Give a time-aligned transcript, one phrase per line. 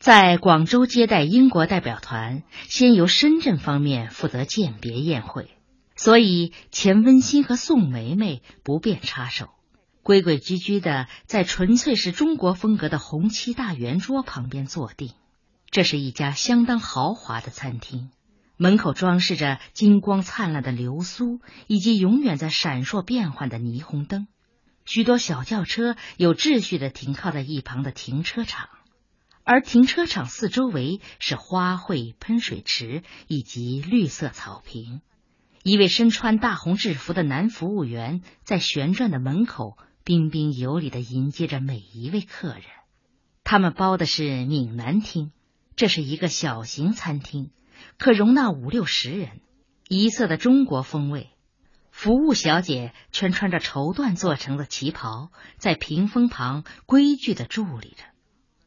[0.00, 5.50] 在广州接待英国代表团，先由深圳方面负责鉴别宴会，
[5.94, 9.50] 所以钱温馨和宋梅梅不便插手，
[10.02, 15.10] 规规矩矩的在纯粹是中国风格的红漆大圆桌旁边坐定。
[15.70, 18.08] 这是一家相当豪华的餐厅，
[18.56, 24.28] 门口装饰着金光灿烂的流苏，以及永远在闪烁变幻的霓虹灯。
[24.86, 28.70] 许多小轿车有秩序的停靠在一旁的停车场。
[29.50, 35.00] 而停车场四周围是花卉、喷水池以及绿色草坪。
[35.64, 42.62] 一位身穿大红制服的男服务员在旋转的门口彬彬有礼的迎接着每一位客人。
[43.42, 45.32] 他们包的是闽南厅，
[45.74, 47.50] 这是一个小型餐厅，
[47.98, 49.40] 可容纳五六十人，
[49.88, 51.28] 一色的中国风味。
[51.90, 58.04] 服务小姐全穿着绸缎做成的旗袍，在屏风旁规矩的伫立着。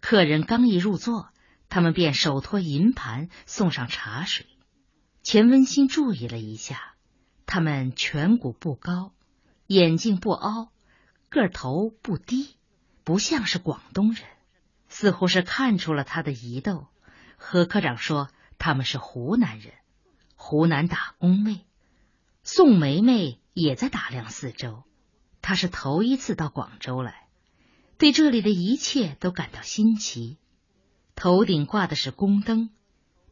[0.06, 1.30] 客人刚一入座，
[1.70, 4.46] 他们便手托银盘送上茶水。
[5.22, 6.96] 钱温馨注意了一下，
[7.46, 9.14] 他们颧骨不高，
[9.66, 10.74] 眼睛不凹，
[11.30, 12.58] 个头不低，
[13.06, 14.26] 不像是广东人，
[14.90, 16.88] 似乎是看出了他的疑窦。
[17.38, 19.74] 何科长说他们是湖南人，
[20.36, 21.66] 湖南打工妹。
[22.44, 24.84] 宋梅梅也在打量四周，
[25.42, 27.23] 她是头一次到广州来。
[27.98, 30.38] 对这里的一切都感到新奇。
[31.16, 32.70] 头顶挂的是宫灯，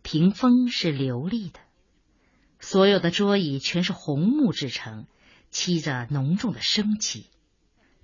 [0.03, 1.59] 屏风是琉璃的，
[2.59, 5.07] 所有的桌椅全是红木制成，
[5.49, 7.25] 漆着浓重的生漆。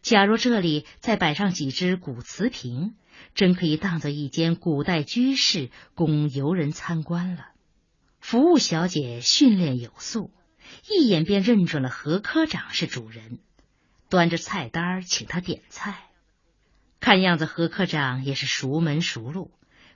[0.01, 2.95] 假如这里再摆上几只古瓷瓶，
[3.35, 7.49] 真可以当做一间古代居室供游人参观了。
[8.19, 10.31] 服务小姐训练有素，
[10.89, 13.39] 一眼便认准了何科长是主人，
[14.09, 16.06] 端着菜单请他点菜。
[16.99, 19.51] 看样子何科长也是熟门熟路，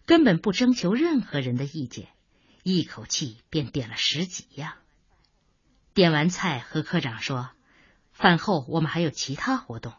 [0.06, 2.08] 根本不征求任何人的意见，
[2.64, 4.74] 一口气便点了十几样。
[5.94, 7.50] 点完菜，何科长说
[8.14, 9.94] ：“饭后我们还有其他活动，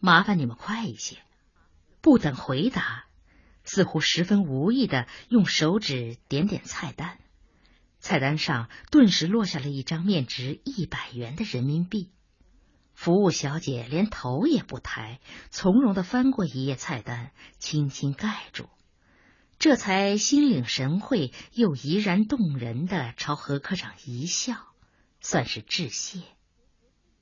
[0.00, 1.18] 麻烦你们快一些。”
[2.00, 3.04] 不等回答，
[3.62, 7.20] 似乎十分无意的用手指点点菜单，
[8.00, 12.10] 菜单上顿时落下了一张面值一百元的人民币。
[12.94, 15.20] 服务小姐连头也不抬，
[15.50, 18.68] 从容的翻过一页菜单，轻轻盖住，
[19.58, 24.54] 这才心领神会又怡然动人的朝何科长一笑，
[25.20, 26.20] 算是致谢。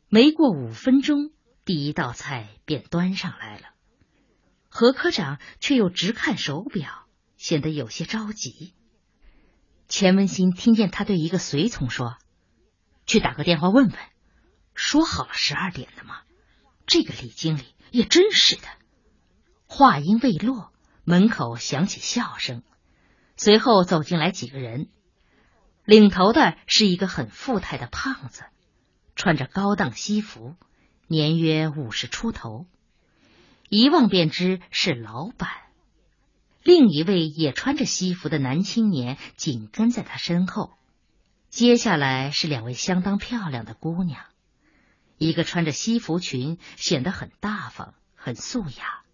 [0.09, 1.31] 没过五分钟，
[1.65, 3.69] 第一道菜便端上来了，
[4.69, 7.07] 何科长却又直看手表，
[7.37, 8.75] 显得有些着急。
[9.89, 12.19] 钱文新听见他对一个随从说
[13.07, 13.99] ：“去打个电话问问。”
[14.83, 16.23] 说好了十二点的吗？
[16.87, 18.63] 这个李经理也真是的。
[19.67, 20.73] 话音未落，
[21.05, 22.63] 门口响起笑声，
[23.37, 24.89] 随后走进来几个人，
[25.85, 28.45] 领头的是一个很富态的胖子，
[29.15, 30.57] 穿着高档西服，
[31.07, 32.67] 年约五十出头，
[33.69, 35.51] 一望便知是老板。
[36.63, 40.73] 另一位也穿着西服的男青年紧跟在他身后，
[41.51, 44.25] 接下来是两位相当漂亮的姑娘。
[45.21, 49.05] 一个穿着西服裙，显得很大方、很素雅；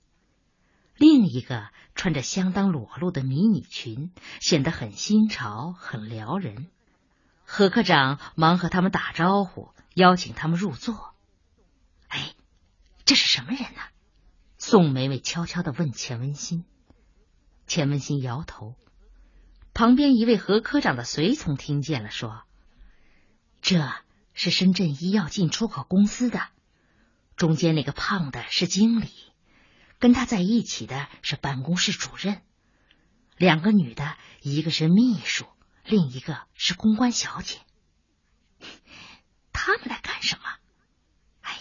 [0.97, 6.69] 另一个穿着相当裸露的迷你裙，显得很新潮、很撩人。
[7.45, 11.13] 何科长忙和他们打招呼，邀请他们入座。
[12.07, 12.35] 哎，
[13.05, 13.81] 这是什么人呢？
[14.59, 16.65] 宋梅梅悄悄的问钱文新。
[17.67, 18.77] 钱文新摇头。
[19.75, 22.45] 旁边一位何科长的随从听见了，说
[23.61, 23.93] ：“这。”
[24.37, 26.47] 是深圳医药进出口公司的，
[27.37, 29.11] 中间那个胖的是经理，
[29.99, 32.43] 跟他在一起的是办公室主任，
[33.39, 35.47] 两个女的，一个是秘书，
[35.85, 37.59] 另一个是公关小姐。
[39.53, 40.45] 他们来干什么？
[41.41, 41.61] 哎呀，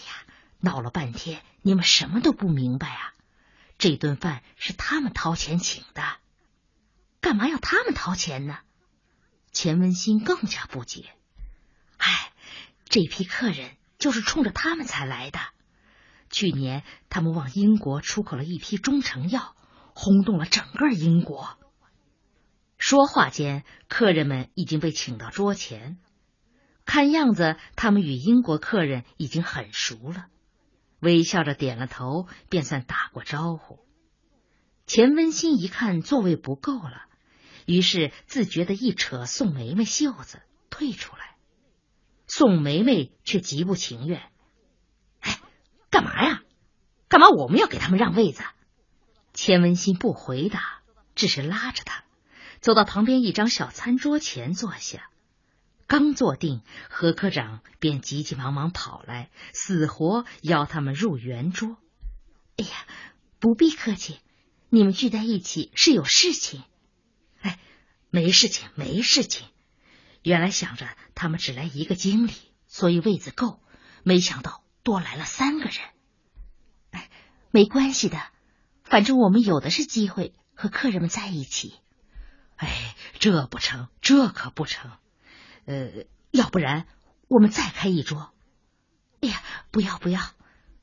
[0.60, 3.14] 闹了半天，你们什么都不明白啊！
[3.78, 6.02] 这顿饭是他们掏钱请的，
[7.20, 8.58] 干嘛要他们掏钱呢？
[9.50, 11.14] 钱文新更加不解。
[12.96, 15.38] 这批客人就是冲着他们才来的。
[16.30, 19.54] 去年他们往英国出口了一批中成药，
[19.92, 21.58] 轰动了整个英国。
[22.78, 25.98] 说话间，客人们已经被请到桌前。
[26.86, 30.28] 看样子，他们与英国客人已经很熟了，
[30.98, 33.78] 微笑着点了头，便算打过招呼。
[34.86, 37.02] 钱温馨一看座位不够了，
[37.66, 40.40] 于是自觉的一扯宋梅梅袖子，
[40.70, 41.25] 退出来。
[42.26, 44.22] 宋梅梅却极不情愿。
[45.20, 45.40] 哎，
[45.90, 46.42] 干嘛呀？
[47.08, 48.42] 干嘛我们要给他们让位子？
[49.32, 50.80] 钱文新不回答，
[51.14, 52.04] 只是拉着他
[52.60, 55.08] 走到旁边一张小餐桌前坐下。
[55.86, 61.76] 刚坐定，何科长便急急忙忙跑来，死活邀他们入圆桌。
[62.56, 62.70] 哎呀，
[63.38, 64.18] 不必客气，
[64.68, 66.64] 你们聚在一起是有事情。
[67.40, 67.60] 哎，
[68.10, 69.46] 没事情，没事情。
[70.26, 72.32] 原来想着他们只来一个经理，
[72.66, 73.60] 所以位子够，
[74.02, 75.76] 没想到多来了三个人。
[76.90, 77.08] 哎，
[77.52, 78.20] 没关系的，
[78.82, 81.76] 反正我们有的是机会和客人们在一起。
[82.56, 84.90] 哎，这不成，这可不成。
[85.64, 86.88] 呃，要不然
[87.28, 88.32] 我们再开一桌。
[89.20, 89.40] 哎呀，
[89.70, 90.20] 不要不要，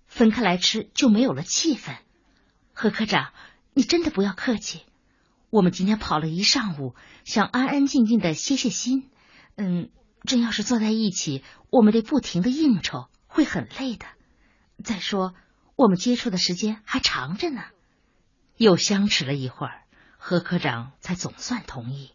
[0.08, 1.98] 分开来吃就没有了气氛。
[2.72, 3.34] 何科长，
[3.74, 4.86] 你真的不要客气。
[5.50, 6.96] 我们今天跑了一上午，
[7.26, 9.10] 想安安静静的歇歇心。
[9.56, 9.90] 嗯，
[10.24, 14.06] 真要是坐在一起，我们得不停的应酬，会很累的。
[14.84, 15.36] 再说，
[15.76, 17.64] 我们接触的时间还长着呢。
[18.58, 19.84] 又相持了一会儿，
[20.18, 22.12] 何科长才总算同意。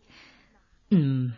[0.90, 1.34] 嗯。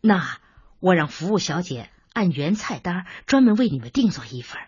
[0.00, 0.38] 那
[0.78, 4.60] 我让服务小姐按原菜单专门为你们定做一份。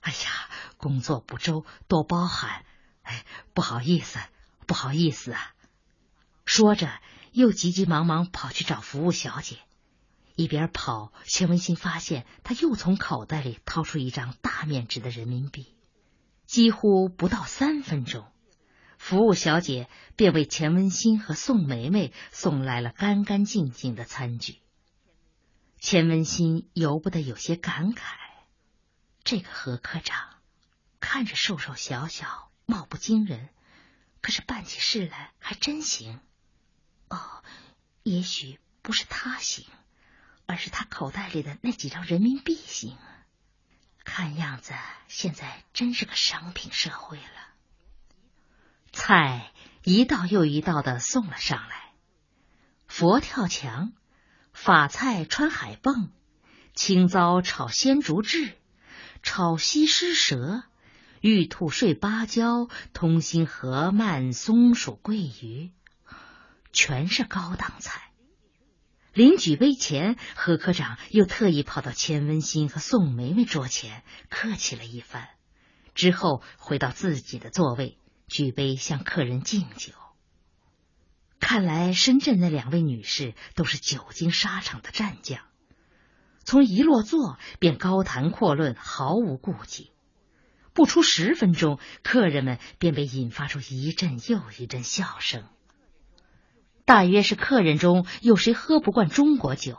[0.00, 0.18] 哎呀，
[0.76, 2.64] 工作不周，多包涵。
[3.02, 3.24] 哎，
[3.54, 4.18] 不好意思，
[4.66, 5.54] 不好意思啊。
[6.44, 6.90] 说着，
[7.32, 9.58] 又急急忙忙跑去找服务小姐。
[10.36, 15.74] 一边跑，钱文新发现他又从口袋里掏出一张大面值的人民币。
[16.46, 18.26] 几乎不到三分钟，
[18.98, 19.88] 服务小姐。
[20.16, 24.58] 便为钱文新和宋梅梅送来了干干净净的餐具。
[25.78, 28.02] 钱文新由不得有些感慨：
[29.24, 30.28] 这个何科长
[31.00, 33.48] 看着瘦瘦小小，貌不惊人，
[34.20, 36.20] 可是办起事来还真行。
[37.10, 37.44] 哦，
[38.02, 39.66] 也许不是他行，
[40.46, 42.96] 而是他口袋里的那几张人民币行。
[44.04, 44.72] 看样子
[45.06, 47.54] 现在真是个商品社会了。
[48.90, 49.52] 菜。
[49.82, 51.94] 一道又一道的送了上来，
[52.86, 53.94] 佛跳墙、
[54.52, 56.10] 法菜穿海蚌、
[56.74, 58.58] 青糟炒鲜竹翅、
[59.22, 60.64] 炒西施蛇、
[61.22, 65.72] 玉兔睡芭蕉、通心河鳗、松鼠桂鱼，
[66.72, 68.10] 全是高档菜。
[69.12, 75.28] 临举杯前，何科长又特意跑到钱文新和宋梅梅桌前客气了一番，
[75.94, 77.98] 之后回到自己的座位。
[78.28, 79.92] 举杯向客人敬酒。
[81.40, 85.40] 看来深圳那两位女士都是久经沙场的战将，
[86.44, 89.90] 从一落座便高谈阔论，毫无顾忌。
[90.72, 95.44] 不出十分钟，客人们便被引发出一阵又一阵笑声。
[96.90, 99.78] 大约是客人中有谁喝不惯中国酒，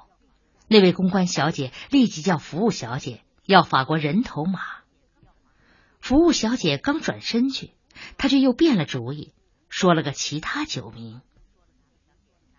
[0.69, 4.61] 那位公关小姐立即叫服务小姐要法国人头马。
[5.99, 7.73] 服务小姐刚转身去。
[8.17, 9.33] 他却又变了主意，
[9.67, 11.19] 说了个其他酒名。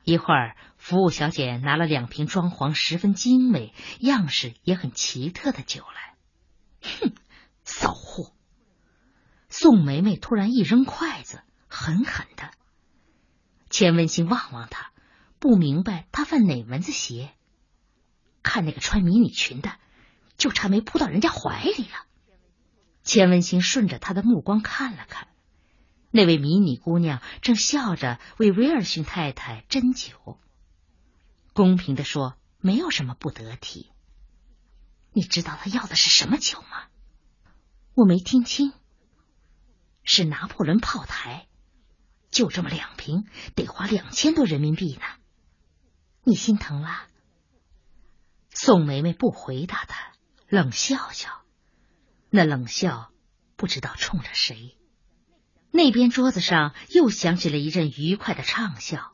[0.04, 6.14] 一会儿，服务小姐拿了两瓶装潢十分精美、样式也很奇特的酒来。
[7.00, 7.14] 哼，
[7.64, 8.34] 骚货！
[9.48, 12.50] 宋梅梅突然一扔筷子，狠狠的。
[13.72, 14.92] 钱文新望望他，
[15.38, 17.32] 不明白他犯哪门子邪。
[18.42, 19.78] 看那个穿迷你裙的，
[20.36, 22.06] 就差没扑到人家怀里了。
[23.02, 25.28] 钱文新顺着他的目光看了看，
[26.10, 30.38] 那位迷你姑娘正笑着为威尔逊太太斟酒。
[31.54, 33.90] 公平的说，没有什么不得体。
[35.14, 36.88] 你知道他要的是什么酒吗？
[37.94, 38.74] 我没听清。
[40.04, 41.46] 是拿破仑炮台，
[42.32, 45.02] 就这么两瓶，得花两千多人民币呢。
[46.24, 47.06] 你心疼了？
[48.50, 50.12] 宋梅梅不回答他，
[50.48, 51.42] 冷笑笑。
[52.30, 53.12] 那冷笑，
[53.56, 54.76] 不知道冲着谁。
[55.70, 59.12] 那边桌子上又响起了一阵愉快的畅笑。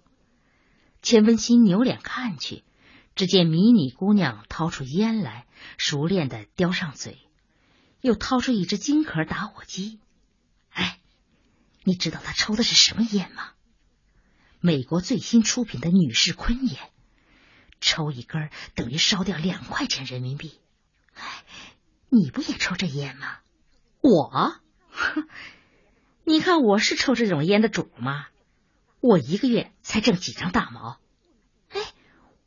[1.03, 2.63] 钱文新扭脸看去，
[3.17, 5.47] 只见迷你姑娘掏出烟来，
[5.77, 7.19] 熟练的叼上嘴，
[8.01, 9.99] 又掏出一只金壳打火机。
[11.89, 13.53] 你知道他抽的是什么烟吗？
[14.61, 16.79] 美国最新出品的女士昆烟，
[17.81, 20.61] 抽一根等于烧掉两块钱人民币。
[21.15, 21.45] 哎。
[22.11, 23.41] 你不也抽这烟吗？
[24.01, 24.31] 我，
[24.91, 25.29] 哼，
[26.25, 28.29] 你看我是抽这种烟的主吗？
[29.01, 30.99] 我一个月才挣几张大毛。
[31.69, 31.81] 哎，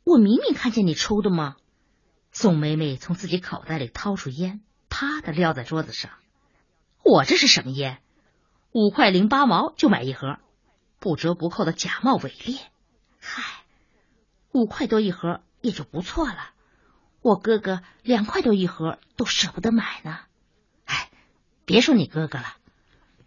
[0.02, 1.54] 我明明看见你抽的吗？
[2.32, 6.10] 宋梅梅从自己口袋里掏出烟，啪的撂在桌子上。
[7.04, 8.02] 我这是什么烟？
[8.72, 10.38] 五块零八毛就买一盒，
[10.98, 12.58] 不折不扣的假冒伪劣。
[13.20, 13.64] 嗨，
[14.50, 16.50] 五块多一盒也就不错了。
[17.20, 20.20] 我哥哥两块多一盒都舍不得买呢，
[20.86, 21.10] 哎，
[21.66, 22.56] 别说你哥哥了，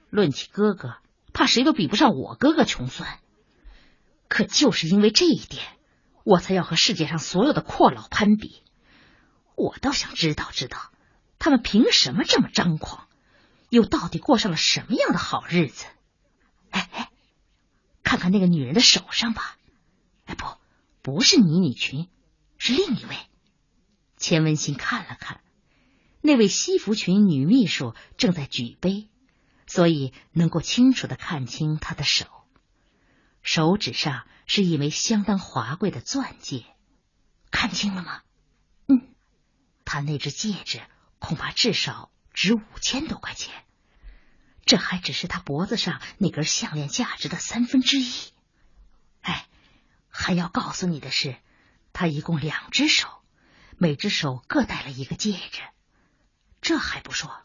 [0.09, 0.95] 论起哥哥，
[1.31, 3.19] 怕谁都比不上我哥哥穷酸。
[4.27, 5.63] 可就是因为这一点，
[6.23, 8.63] 我才要和世界上所有的阔佬攀比。
[9.53, 10.79] 我倒想知道知道，
[11.37, 13.07] 他们凭什么这么张狂，
[13.75, 15.85] 又到底过上了什么样的好日子？
[16.69, 17.09] 哎哎，
[18.03, 19.57] 看看那个女人的手上吧。
[20.23, 20.45] 哎，不，
[21.01, 22.09] 不是倪女裙，
[22.57, 23.17] 是另一位。
[24.17, 25.41] 钱文新看了看，
[26.21, 29.09] 那位西服裙女秘书正在举杯，
[29.67, 32.25] 所以能够清楚的看清她的手。
[33.41, 36.63] 手指上是一枚相当华贵的钻戒，
[37.51, 38.21] 看清了吗？
[38.87, 39.13] 嗯，
[39.83, 40.81] 他那只戒指
[41.19, 43.53] 恐怕至少值五千多块钱，
[44.65, 48.11] 这还只是他脖子上那根项链价值的三分之一。
[49.21, 49.47] 哎，
[50.09, 51.37] 还要告诉你的是，
[51.93, 53.07] 他一共两只手，
[53.77, 55.61] 每只手各戴了一个戒指。
[56.61, 57.43] 这还不说，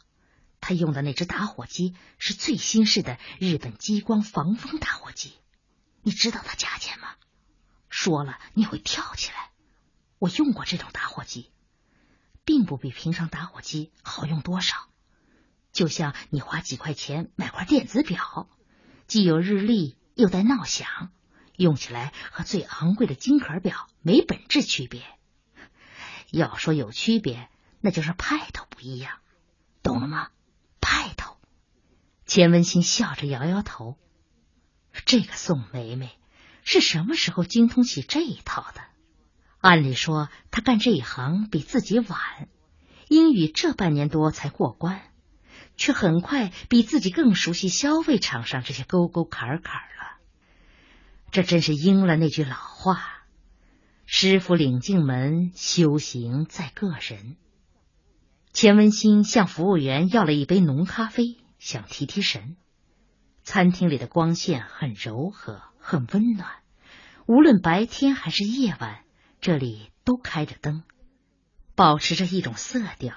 [0.60, 5.34] 他用的那只打火机是最新式的日本激光防风打火机。
[6.02, 7.14] 你知道它价钱吗？
[7.90, 9.50] 说了你会跳起来。
[10.18, 11.50] 我用过这种打火机，
[12.44, 14.89] 并不比平常打火机好用多少。
[15.80, 18.50] 就像你花几块钱买块电子表，
[19.06, 21.10] 既有日历又带闹响，
[21.56, 25.02] 用起来和最昂贵的金壳表没本质区别。
[26.30, 27.49] 要说有区别，
[27.80, 29.20] 那就是派头不一样，
[29.82, 30.28] 懂了吗？
[30.82, 31.38] 派头。
[32.26, 33.96] 钱文新笑着摇摇头。
[35.06, 36.10] 这个宋梅梅
[36.62, 38.82] 是什么时候精通起这一套的？
[39.60, 42.50] 按理说，她干这一行比自己晚，
[43.08, 45.09] 英语这半年多才过关，
[45.80, 50.18] 却很快比自己更熟悉消费场上这些沟沟坎坎了。
[51.30, 53.25] 这真是应了那句老话
[54.04, 57.37] ：“师傅领进门，修行在个人。”
[58.52, 62.56] 钱文新向服务员要了一杯浓咖啡，想提提神。
[63.42, 66.46] 餐厅里的光线很柔和，很温暖。
[67.25, 69.02] 无论白天还是夜晚，
[69.40, 70.82] 这里都开着灯，
[71.75, 73.14] 保持着一种色调，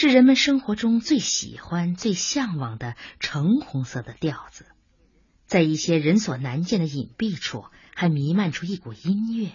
[0.00, 4.64] 是人们生活中最喜欢、最向往的橙红色的调子。
[5.44, 7.64] 在一些人所难见的隐蔽处，
[7.96, 9.50] 还弥漫出一股音乐，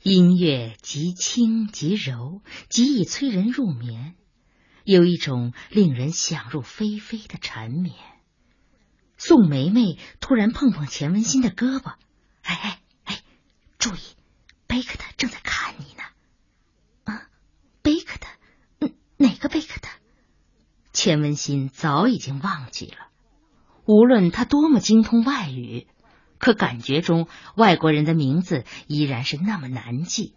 [0.00, 2.40] 音乐极轻极柔，
[2.70, 4.14] 极易催人入眠，
[4.84, 7.94] 有一种令人想入非非的缠绵。
[9.18, 11.96] 宋梅梅突然碰碰钱文新的胳膊，
[12.40, 13.22] 哎哎哎，
[13.78, 13.98] 注意，
[14.66, 16.04] 贝克特正在看你呢。
[17.04, 17.28] 啊，
[17.82, 18.28] 贝克特，
[18.78, 19.90] 嗯，哪一个贝克特？
[20.94, 23.08] 钱文新早已经忘记了。
[23.84, 25.86] 无论他多么精通外语，
[26.38, 30.34] 可感觉中外国人的名字依然是那么难记。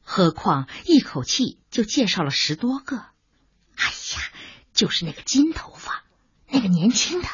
[0.00, 2.96] 何况一口气就介绍了十多个。
[2.96, 4.32] 哎呀，
[4.72, 6.02] 就是那个金头发，
[6.48, 7.28] 那个年轻的。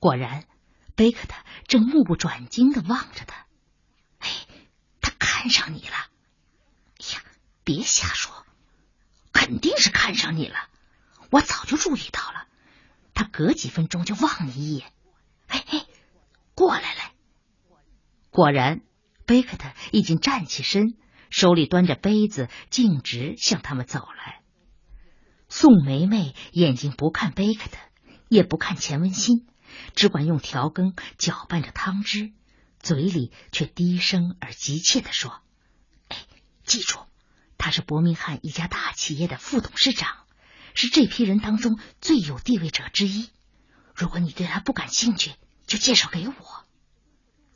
[0.00, 0.44] 果然，
[0.96, 1.34] 贝克特
[1.66, 3.46] 正目不转睛的望着他。
[4.18, 4.28] 哎，
[5.00, 5.96] 他看上你了！
[6.98, 7.22] 哎呀，
[7.64, 8.43] 别瞎说，
[9.44, 10.56] 肯定是看上你了。
[11.28, 12.46] 我早就注意到了，
[13.12, 14.90] 他隔几分钟就望你一眼。
[15.48, 15.86] 哎哎，
[16.54, 17.12] 过来来！
[18.30, 18.80] 果然，
[19.26, 20.96] 贝克特已经站起身，
[21.28, 24.40] 手里端着杯子，径直向他们走来。
[25.50, 27.76] 宋梅梅眼睛不看贝克特，
[28.30, 29.46] 也不看钱文新。
[29.94, 32.32] 只管用调羹搅拌着汤汁，
[32.80, 35.42] 嘴里却低声而急切的说
[36.08, 36.16] ：“哎，
[36.64, 36.98] 记住，
[37.58, 40.16] 他是伯明翰一家大企业的副董事长，
[40.74, 43.30] 是这批人当中最有地位者之一。
[43.94, 45.32] 如果你对他不感兴趣，
[45.66, 46.34] 就介绍给我。”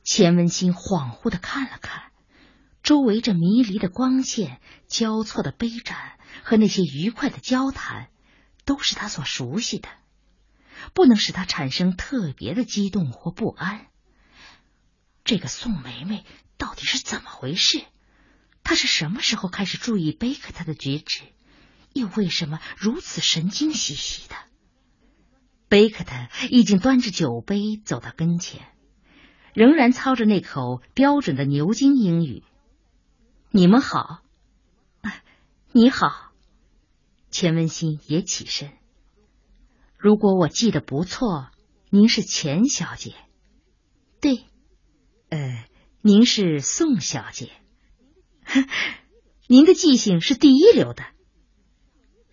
[0.05, 2.13] 钱文新恍惚的看了看，
[2.83, 8.09] 周围这迷离的光线、交错的杯盏和那些愉快的交谈，
[8.65, 9.89] 都是他所熟悉的。
[10.95, 13.89] 不能使他产生特别的激动或不安。
[15.25, 16.25] 这个宋梅梅
[16.57, 17.85] 到底是怎么回事？
[18.69, 21.23] 他是什么时候开始注意贝克特的举止？
[21.95, 24.37] 又为什么如此神经兮兮的？
[25.71, 26.13] 贝克特
[26.51, 28.61] 已经端着酒杯走到跟前，
[29.55, 32.45] 仍然操着那口标准的牛津英语
[33.51, 34.21] ：“你们好，
[35.01, 35.23] 啊
[35.73, 36.35] 你好。”
[37.33, 38.71] 钱文新也起身。
[39.97, 41.49] 如果我记得不错，
[41.89, 43.15] 您是钱小姐，
[44.21, 44.45] 对，
[45.31, 45.65] 呃，
[46.03, 47.51] 您是宋小姐，
[48.49, 48.67] 呵
[49.47, 51.05] 您的记性是第一流的。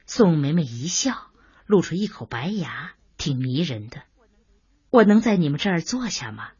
[0.05, 1.29] 宋梅梅一笑，
[1.65, 4.03] 露出一口白牙，挺迷人的。
[4.89, 6.51] 我能在你们这儿坐下吗？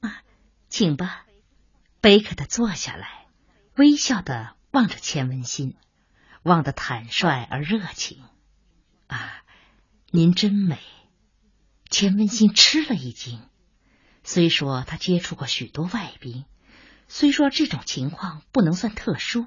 [0.00, 0.22] 啊，
[0.68, 1.26] 请吧。
[2.00, 3.26] 贝克的坐下来，
[3.76, 5.76] 微笑的望着钱文新，
[6.42, 8.22] 望得坦率而热情。
[9.06, 9.42] 啊。
[10.12, 10.78] 您真美，
[11.90, 13.42] 钱文新吃了一惊。
[14.22, 16.44] 虽说他接触过许多外宾，
[17.08, 19.46] 虽说这种情况不能算特殊，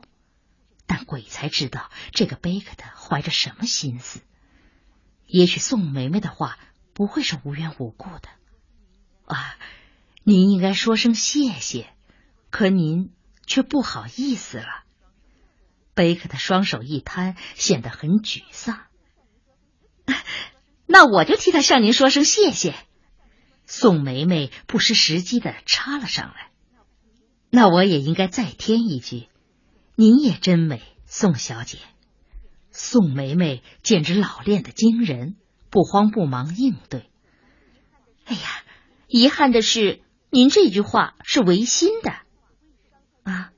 [0.87, 4.21] 但鬼才知道这个贝克特怀着什么心思。
[5.25, 6.57] 也许宋梅梅的话
[6.93, 8.29] 不会是无缘无故的。
[9.25, 9.55] 啊，
[10.23, 11.93] 您应该说声谢谢，
[12.49, 13.13] 可您
[13.45, 14.83] 却不好意思了。
[15.93, 18.85] 贝克的双手一摊，显得很沮丧。
[20.87, 22.73] 那我就替他向您说声谢谢。
[23.67, 26.48] 宋梅梅不失时机的插了上来。
[27.49, 29.27] 那我也应该再添一句：
[29.95, 31.79] 您也真美，宋小姐。
[32.71, 35.35] 宋梅梅简直老练的惊人，
[35.69, 37.09] 不慌不忙应对。
[38.25, 38.41] 哎呀，
[39.07, 42.11] 遗憾的是，您这句话是违心的。
[43.23, 43.51] 啊？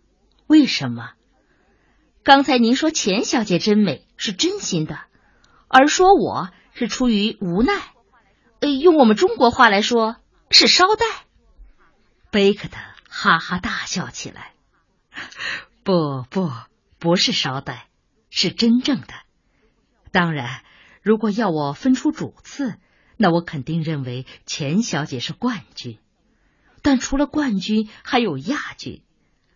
[0.47, 1.11] 为什么？
[2.23, 4.99] 刚才您说钱小姐真美是真心的，
[5.67, 7.73] 而说我是出于无奈。
[8.59, 10.17] 呃，用我们中国话来说
[10.49, 11.05] 是捎带。
[12.31, 12.77] 贝克特
[13.13, 14.53] 哈哈大笑起来。
[15.83, 16.49] 不不，
[16.97, 17.89] 不是捎带，
[18.29, 19.13] 是真正的。
[20.11, 20.63] 当然，
[21.01, 22.79] 如果要我分出主次，
[23.17, 25.99] 那我肯定认为钱小姐是冠军。
[26.81, 29.03] 但除了冠军，还有亚军。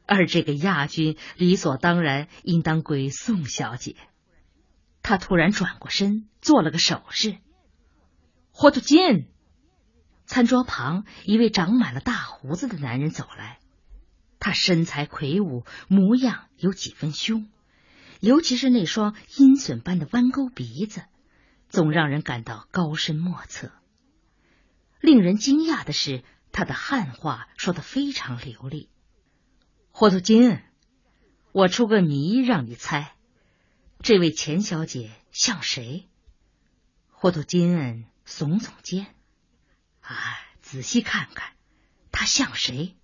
[0.06, 3.96] 而这个亚军理所当然应当归宋小姐。
[5.02, 7.38] 他突然转过身，做了个手势。
[8.52, 9.30] 霍图金，
[10.26, 13.60] 餐桌旁一位长满了大胡子的男人走来。
[14.40, 17.48] 他身材魁梧，模样有几分凶，
[18.20, 21.04] 尤其是那双阴损般的弯钩鼻子，
[21.70, 23.72] 总让人感到高深莫测。
[25.00, 28.90] 令人惊讶的是，他的汉话说得非常流利。
[29.92, 30.60] 霍图金，
[31.52, 33.16] 我出个谜让你猜，
[34.02, 36.08] 这位钱小姐像谁？
[37.10, 39.15] 霍图金耸耸肩，
[40.08, 41.54] 啊，仔细看看，
[42.12, 42.96] 他像谁？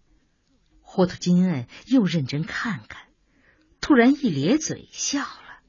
[0.81, 3.07] 霍图金恩又认真看看，
[3.79, 5.61] 突然一咧嘴笑了。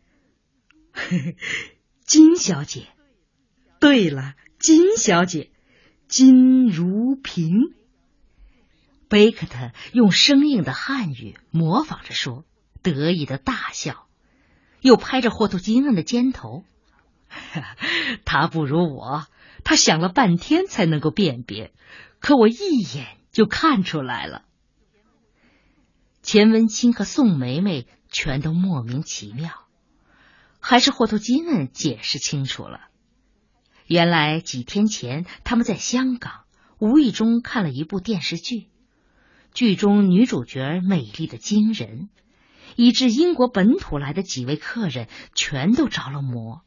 [2.04, 2.88] 金小姐，
[3.80, 5.50] 对了，金小姐，
[6.08, 7.74] 金如萍。
[9.08, 12.44] 贝克特用生硬的汉语模仿着说，
[12.82, 14.06] 得意的大笑，
[14.80, 16.64] 又拍着霍图金恩的肩头。
[18.24, 19.26] 他不如我，
[19.64, 21.72] 他想了半天才能够辨别，
[22.20, 22.54] 可我一
[22.94, 24.44] 眼就看出来了。
[26.22, 29.50] 钱文清和宋梅梅全都莫名其妙，
[30.60, 32.88] 还是霍图金恩解释清楚了。
[33.86, 36.44] 原来几天前他们在香港
[36.78, 38.68] 无意中看了一部电视剧。
[39.52, 42.08] 剧中女主角美丽的惊人，
[42.76, 46.62] 以致英国本土来的几位客人全都着了魔，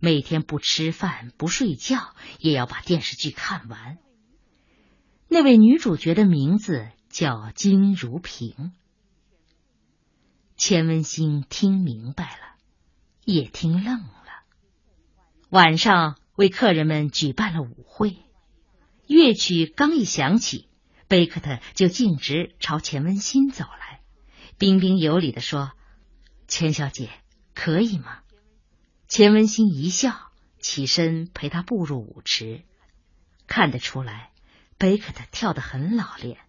[0.00, 3.98] 每天不吃饭不睡觉也要把电视剧看完。
[5.28, 8.72] 那位女主角的名字叫金如萍。
[10.56, 12.56] 钱文新听明白了，
[13.24, 14.44] 也听愣了。
[15.50, 18.16] 晚上为客人们举办了舞会，
[19.06, 20.68] 乐曲刚一响起。
[21.06, 24.00] 贝克特就径直朝钱文新走来，
[24.58, 25.72] 彬彬有礼的说
[26.48, 27.10] ：“钱小姐，
[27.52, 28.20] 可以吗？”
[29.14, 32.64] 钱文新一笑，起身陪他步入舞池。
[33.46, 34.32] 看得出来，
[34.76, 36.40] 贝克特跳得很老练，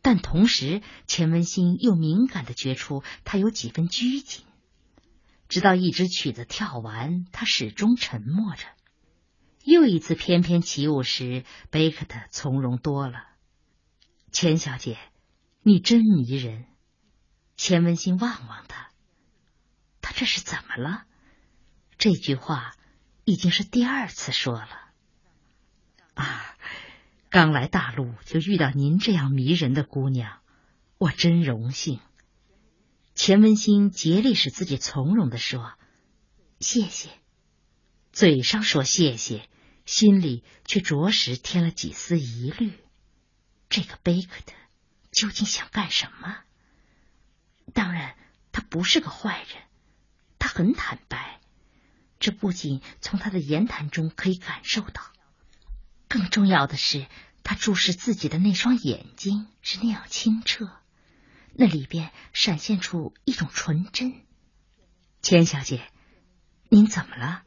[0.00, 4.44] 但同时，钱文新又敏感的觉出他有几分拘谨。
[5.48, 8.64] 直到一支曲子跳完，他始终沉默着。
[9.64, 13.24] 又一次翩翩起舞时，贝克特从容多了。
[14.30, 14.96] 钱小姐，
[15.62, 16.66] 你真迷人。
[17.56, 18.92] 钱文新望望他，
[20.00, 21.06] 他这是怎么了？
[21.98, 22.74] 这句话
[23.24, 24.68] 已经是第二次说了。
[26.14, 26.56] 啊，
[27.30, 30.40] 刚来大陆就遇到您这样迷人的姑娘，
[30.98, 32.00] 我真荣幸。
[33.14, 35.74] 钱文新竭力使自己从容的说
[36.60, 37.10] ：“谢谢。”
[38.12, 39.48] 嘴上说谢谢，
[39.84, 42.72] 心里却着实添了几丝疑虑。
[43.68, 44.54] 这个贝克特
[45.12, 46.38] 究竟想干什么？
[47.74, 48.16] 当然，
[48.52, 49.62] 他不是个坏人，
[50.38, 51.40] 他很坦白，
[52.18, 55.02] 这不仅从他的言谈中可以感受到，
[56.08, 57.06] 更重要的是，
[57.42, 60.70] 他注视自己的那双眼睛是那样清澈，
[61.52, 64.14] 那里边闪现出一种纯真。
[65.22, 65.86] 钱小姐，
[66.68, 67.42] 您怎么了？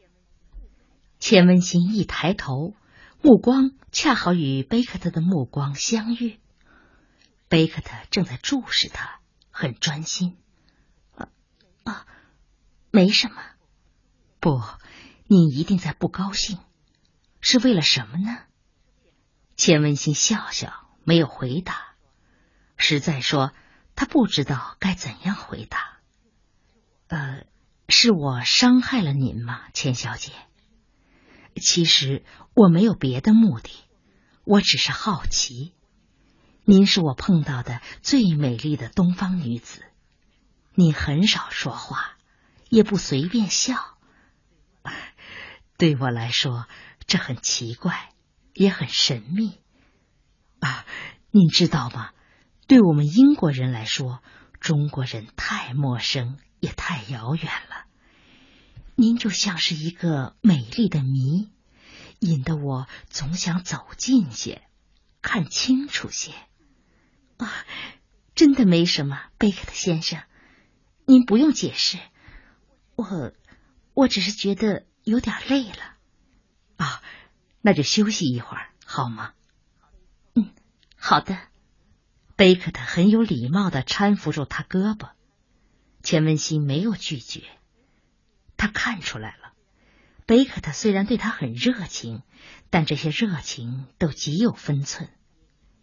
[1.19, 2.75] 钱文新一抬头。
[3.21, 6.39] 目光恰好与贝克特的目光相遇，
[7.49, 9.19] 贝克特正在注视他，
[9.51, 10.37] 很专心。
[11.15, 11.27] 啊
[11.83, 12.07] 啊，
[12.91, 13.35] 没什么。
[14.39, 14.61] 不，
[15.27, 16.59] 你一定在不高兴。
[17.41, 18.37] 是为了什么呢？
[19.55, 21.95] 钱文新笑笑，没有回答。
[22.77, 23.53] 实在说，
[23.95, 25.99] 他不知道该怎样回答。
[27.07, 27.43] 呃，
[27.87, 30.31] 是我伤害了您吗，钱小姐？
[31.55, 32.23] 其实
[32.53, 33.69] 我没有别的目的，
[34.45, 35.73] 我只是好奇。
[36.63, 39.83] 您是我碰到的最美丽的东方女子，
[40.75, 42.17] 你很少说话，
[42.69, 43.97] 也不随便笑。
[45.79, 46.67] 对我来说，
[47.07, 48.09] 这很奇怪，
[48.53, 49.61] 也很神秘。
[50.59, 50.85] 啊，
[51.31, 52.11] 您知道吗？
[52.67, 54.21] 对我们英国人来说，
[54.59, 57.85] 中国人太陌生，也太遥远了。
[58.95, 61.49] 您就像是一个美丽的谜，
[62.19, 64.61] 引得我总想走近些，
[65.21, 66.33] 看清楚些。
[67.37, 67.49] 啊，
[68.35, 70.21] 真的没什么，贝克特先生，
[71.05, 71.99] 您不用解释。
[72.97, 73.31] 我，
[73.93, 75.95] 我只是觉得有点累了。
[76.77, 77.01] 啊，
[77.61, 79.33] 那就休息一会儿好吗？
[80.35, 80.51] 嗯，
[80.95, 81.37] 好的。
[82.35, 85.11] 贝克特很有礼貌的搀扶住他胳膊。
[86.03, 87.43] 钱文新没有拒绝。
[88.57, 89.53] 他看出来了，
[90.25, 92.23] 贝克特虽然对他很热情，
[92.69, 95.09] 但这些热情都极有分寸。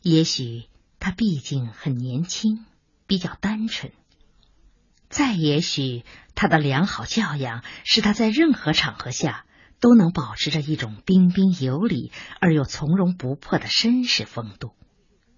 [0.02, 0.68] 也许。
[0.98, 2.64] 他毕竟很年轻，
[3.07, 3.92] 比较单纯。
[5.09, 9.47] 再也许，他的良好教养使他在任何场合下
[9.81, 14.75] 都能保持着一种彬彬有礼而又从容不迫的绅士风度。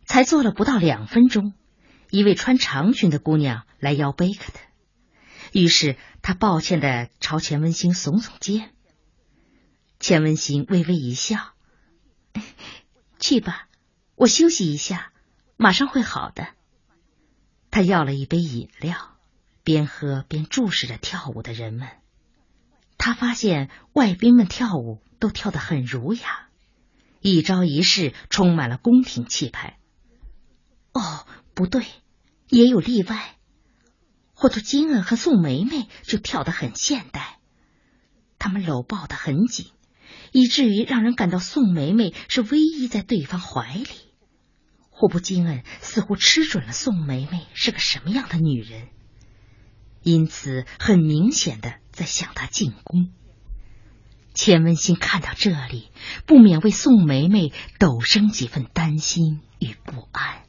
[0.06, 1.52] 才坐了不到两分钟，
[2.10, 4.58] 一位穿长裙的姑娘来邀贝克特，
[5.52, 8.70] 于是他抱歉的朝钱文新耸耸肩。
[10.00, 11.52] 钱文新微微一笑
[13.20, 13.68] ：“去吧，
[14.14, 15.12] 我休息一下。”
[15.60, 16.46] 马上会好的。
[17.72, 19.17] 他要了一杯饮料，
[19.68, 21.90] 边喝边注视着跳舞的人们。
[22.96, 26.48] 他发现外宾们跳舞都跳得很儒雅，
[27.20, 29.78] 一招一式充满了宫廷气派。
[30.94, 31.84] 哦，不对，
[32.48, 33.36] 也有例外。
[34.32, 37.38] 霍图金恩和宋梅梅就跳得很现代，
[38.38, 39.66] 他们搂抱得很紧，
[40.32, 43.86] 以至于让人感到宋梅梅是偎依在对方怀里。
[44.88, 48.88] 霍布金恩似乎吃准了宋梅梅是个什么样的女人，
[50.08, 53.10] 因此很明显的在向他进攻。
[54.32, 55.90] 钱文新看到这里，
[56.24, 60.47] 不免为宋梅梅陡生几分担心与不安。